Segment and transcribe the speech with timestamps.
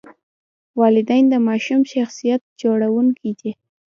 [0.79, 3.51] والدین د ماشوم شخصیت جوړونکي دي.